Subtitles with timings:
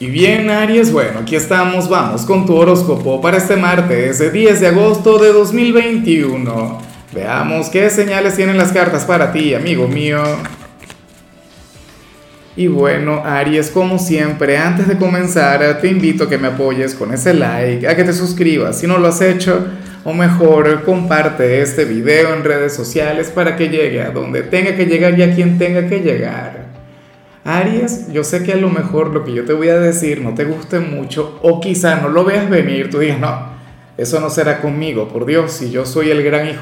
[0.00, 4.68] Y bien, Aries, bueno, aquí estamos, vamos con tu horóscopo para este martes, 10 de
[4.68, 6.80] agosto de 2021.
[7.12, 10.22] Veamos qué señales tienen las cartas para ti, amigo mío.
[12.54, 17.12] Y bueno, Aries, como siempre, antes de comenzar, te invito a que me apoyes con
[17.12, 19.66] ese like, a que te suscribas si no lo has hecho,
[20.04, 24.86] o mejor, comparte este video en redes sociales para que llegue a donde tenga que
[24.86, 26.77] llegar y a quien tenga que llegar.
[27.48, 30.34] Aries, yo sé que a lo mejor lo que yo te voy a decir no
[30.34, 33.48] te guste mucho o quizá no lo veas venir, tú digas, no,
[33.96, 36.56] eso no será conmigo, por Dios, si yo soy el gran hijo